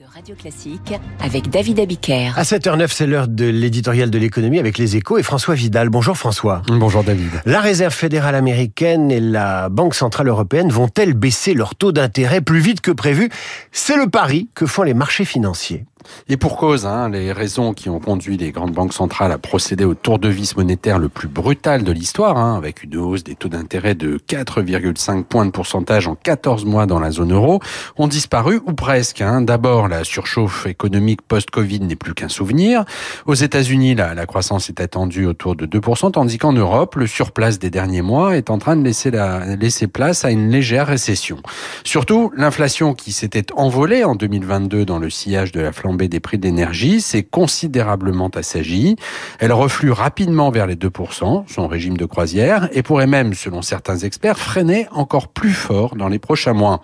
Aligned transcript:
de 0.00 0.06
Radio 0.14 0.34
Classique 0.34 0.94
avec 1.22 1.50
David 1.50 1.78
Abiker. 1.78 2.32
À 2.34 2.42
7h09, 2.42 2.88
c'est 2.88 3.06
l'heure 3.06 3.28
de 3.28 3.44
l'éditorial 3.44 4.08
de 4.08 4.16
l'économie 4.16 4.58
avec 4.58 4.78
les 4.78 4.96
échos 4.96 5.18
et 5.18 5.22
François 5.22 5.54
Vidal. 5.54 5.90
Bonjour 5.90 6.16
François. 6.16 6.62
Bonjour 6.68 7.04
David. 7.04 7.28
La 7.44 7.60
Réserve 7.60 7.92
fédérale 7.92 8.34
américaine 8.34 9.10
et 9.10 9.20
la 9.20 9.68
Banque 9.68 9.94
centrale 9.94 10.28
européenne 10.28 10.70
vont-elles 10.70 11.12
baisser 11.12 11.52
leur 11.52 11.74
taux 11.74 11.92
d'intérêt 11.92 12.40
plus 12.40 12.60
vite 12.60 12.80
que 12.80 12.92
prévu? 12.92 13.28
C'est 13.72 13.96
le 13.96 14.08
pari 14.08 14.48
que 14.54 14.64
font 14.64 14.84
les 14.84 14.94
marchés 14.94 15.26
financiers. 15.26 15.84
Et 16.28 16.36
pour 16.36 16.56
cause, 16.56 16.86
hein, 16.86 17.08
les 17.08 17.32
raisons 17.32 17.72
qui 17.72 17.88
ont 17.88 18.00
conduit 18.00 18.36
les 18.36 18.52
grandes 18.52 18.72
banques 18.72 18.92
centrales 18.92 19.32
à 19.32 19.38
procéder 19.38 19.84
au 19.84 19.94
tour 19.94 20.18
de 20.18 20.28
vis 20.28 20.56
monétaire 20.56 20.98
le 20.98 21.08
plus 21.08 21.28
brutal 21.28 21.84
de 21.84 21.92
l'histoire, 21.92 22.36
hein, 22.36 22.56
avec 22.56 22.82
une 22.82 22.96
hausse 22.96 23.24
des 23.24 23.34
taux 23.34 23.48
d'intérêt 23.48 23.94
de 23.94 24.18
4,5 24.28 25.24
points 25.24 25.46
de 25.46 25.50
pourcentage 25.50 26.06
en 26.06 26.14
14 26.14 26.64
mois 26.64 26.86
dans 26.86 27.00
la 27.00 27.10
zone 27.10 27.32
euro, 27.32 27.60
ont 27.96 28.08
disparu 28.08 28.60
ou 28.66 28.72
presque. 28.72 29.20
Hein. 29.20 29.42
D'abord, 29.42 29.88
la 29.88 30.04
surchauffe 30.04 30.66
économique 30.66 31.22
post-Covid 31.22 31.80
n'est 31.80 31.96
plus 31.96 32.14
qu'un 32.14 32.28
souvenir. 32.28 32.84
Aux 33.26 33.34
États-Unis, 33.34 33.94
la, 33.94 34.26
croissance 34.26 34.68
est 34.68 34.80
attendue 34.80 35.26
autour 35.26 35.56
de 35.56 35.66
2%, 35.66 36.12
tandis 36.12 36.38
qu'en 36.38 36.52
Europe, 36.52 36.96
le 36.96 37.06
surplace 37.06 37.58
des 37.58 37.70
derniers 37.70 38.02
mois 38.02 38.36
est 38.36 38.50
en 38.50 38.58
train 38.58 38.76
de 38.76 38.84
laisser, 38.84 39.10
la, 39.10 39.56
laisser 39.56 39.86
place 39.86 40.24
à 40.24 40.30
une 40.30 40.50
légère 40.50 40.86
récession. 40.86 41.38
Surtout, 41.84 42.32
l'inflation 42.36 42.94
qui 42.94 43.12
s'était 43.12 43.46
envolée 43.54 44.04
en 44.04 44.14
2022 44.14 44.84
dans 44.84 44.98
le 44.98 45.10
sillage 45.10 45.52
de 45.52 45.60
la 45.60 45.72
flambée 45.90 46.06
des 46.06 46.20
prix 46.20 46.38
d'énergie 46.38 47.00
s'est 47.00 47.24
considérablement 47.24 48.30
assagie. 48.36 48.94
Elle 49.40 49.52
reflue 49.52 49.90
rapidement 49.90 50.52
vers 50.52 50.68
les 50.68 50.76
2%, 50.76 51.42
son 51.48 51.66
régime 51.66 51.96
de 51.96 52.04
croisière, 52.04 52.68
et 52.72 52.84
pourrait 52.84 53.08
même, 53.08 53.34
selon 53.34 53.60
certains 53.60 53.98
experts, 53.98 54.38
freiner 54.38 54.86
encore 54.92 55.26
plus 55.26 55.52
fort 55.52 55.96
dans 55.96 56.06
les 56.06 56.20
prochains 56.20 56.52
mois. 56.52 56.80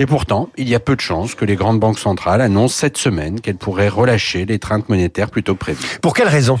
Et 0.00 0.06
pourtant, 0.06 0.48
il 0.56 0.68
y 0.68 0.74
a 0.74 0.80
peu 0.80 0.96
de 0.96 1.00
chances 1.00 1.36
que 1.36 1.44
les 1.44 1.54
grandes 1.54 1.78
banques 1.78 2.00
centrales 2.00 2.40
annoncent 2.40 2.74
cette 2.74 2.98
semaine 2.98 3.40
qu'elles 3.40 3.58
pourraient 3.58 3.88
relâcher 3.88 4.44
l'étreinte 4.44 4.88
monétaire 4.88 5.30
plutôt 5.30 5.54
que 5.54 5.60
prévu. 5.60 5.98
Pour 6.02 6.14
quelle 6.14 6.28
raison? 6.28 6.58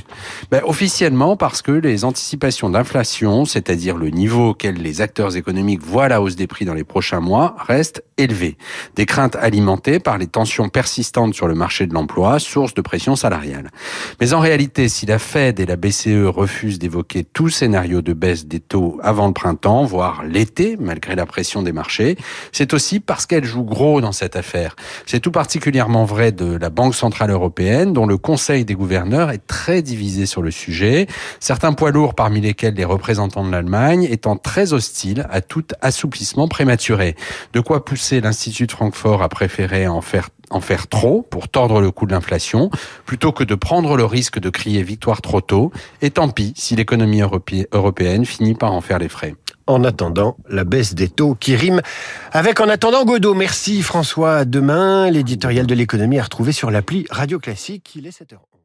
Ben, 0.52 0.62
Officiellement 0.64 1.36
parce 1.36 1.62
que 1.62 1.72
les 1.72 2.04
anticipations 2.04 2.70
d'inflation, 2.70 3.44
c'est-à-dire 3.44 3.96
le 3.96 4.10
niveau 4.10 4.50
auquel 4.50 4.76
les 4.76 5.00
acteurs 5.00 5.36
économiques 5.36 5.82
voient 5.82 6.08
la 6.08 6.22
hausse 6.22 6.36
des 6.36 6.46
prix 6.46 6.64
dans 6.64 6.74
les 6.74 6.84
prochains 6.84 7.20
mois, 7.20 7.56
restent 7.58 8.04
élevées. 8.18 8.56
Des 8.94 9.06
craintes 9.06 9.34
alimentées 9.34 9.98
par 9.98 10.18
les 10.18 10.28
tensions 10.28 10.68
persistantes 10.68 11.34
sur 11.34 11.48
le 11.48 11.54
marché 11.54 11.87
de 11.88 11.94
l'emploi, 11.94 12.38
source 12.38 12.74
de 12.74 12.80
pression 12.80 13.16
salariale. 13.16 13.70
Mais 14.20 14.32
en 14.32 14.40
réalité, 14.40 14.88
si 14.88 15.06
la 15.06 15.18
Fed 15.18 15.60
et 15.60 15.66
la 15.66 15.76
BCE 15.76 16.26
refusent 16.26 16.78
d'évoquer 16.78 17.24
tout 17.24 17.48
scénario 17.48 18.02
de 18.02 18.12
baisse 18.12 18.46
des 18.46 18.60
taux 18.60 18.98
avant 19.02 19.26
le 19.26 19.32
printemps, 19.32 19.84
voire 19.84 20.22
l'été, 20.24 20.76
malgré 20.78 21.14
la 21.14 21.26
pression 21.26 21.62
des 21.62 21.72
marchés, 21.72 22.16
c'est 22.52 22.74
aussi 22.74 23.00
parce 23.00 23.26
qu'elles 23.26 23.44
jouent 23.44 23.64
gros 23.64 24.00
dans 24.00 24.12
cette 24.12 24.36
affaire. 24.36 24.76
C'est 25.06 25.20
tout 25.20 25.32
particulièrement 25.32 26.04
vrai 26.04 26.32
de 26.32 26.56
la 26.56 26.70
Banque 26.70 26.94
Centrale 26.94 27.30
Européenne, 27.30 27.92
dont 27.92 28.06
le 28.06 28.18
Conseil 28.18 28.64
des 28.64 28.74
gouverneurs 28.74 29.30
est 29.30 29.46
très 29.46 29.82
divisé 29.82 30.26
sur 30.26 30.42
le 30.42 30.50
sujet. 30.50 31.06
Certains 31.40 31.72
poids 31.72 31.90
lourds, 31.90 32.14
parmi 32.14 32.40
lesquels 32.40 32.74
les 32.74 32.84
représentants 32.84 33.44
de 33.44 33.50
l'Allemagne, 33.50 34.06
étant 34.10 34.36
très 34.36 34.72
hostiles 34.72 35.26
à 35.30 35.40
tout 35.40 35.64
assouplissement 35.80 36.48
prématuré. 36.48 37.16
De 37.52 37.60
quoi 37.60 37.84
pousser 37.84 38.20
l'Institut 38.20 38.66
de 38.66 38.72
Francfort 38.72 39.22
à 39.22 39.28
préférer 39.28 39.86
en 39.86 40.00
faire 40.00 40.28
en 40.50 40.60
faire 40.60 40.86
trop 40.88 41.22
pour 41.22 41.48
tordre 41.48 41.80
le 41.80 41.90
coup 41.90 42.06
de 42.06 42.12
l'inflation, 42.12 42.70
plutôt 43.06 43.32
que 43.32 43.44
de 43.44 43.54
prendre 43.54 43.96
le 43.96 44.04
risque 44.04 44.38
de 44.38 44.50
crier 44.50 44.82
victoire 44.82 45.22
trop 45.22 45.40
tôt, 45.40 45.72
et 46.02 46.10
tant 46.10 46.28
pis 46.28 46.52
si 46.56 46.76
l'économie 46.76 47.22
européenne 47.72 48.24
finit 48.24 48.54
par 48.54 48.72
en 48.72 48.80
faire 48.80 48.98
les 48.98 49.08
frais. 49.08 49.34
En 49.66 49.84
attendant, 49.84 50.36
la 50.48 50.64
baisse 50.64 50.94
des 50.94 51.08
taux 51.08 51.34
qui 51.34 51.54
rime 51.54 51.82
avec 52.32 52.58
En 52.60 52.70
attendant 52.70 53.04
Godot. 53.04 53.34
Merci 53.34 53.82
François. 53.82 54.46
demain, 54.46 55.10
l'éditorial 55.10 55.66
de 55.66 55.74
l'économie 55.74 56.18
à 56.18 56.22
retrouver 56.22 56.52
sur 56.52 56.70
l'appli 56.70 57.06
Radio 57.10 57.38
Classique. 57.38 57.92
Il 57.94 58.06
est 58.06 58.18
7h11. 58.18 58.57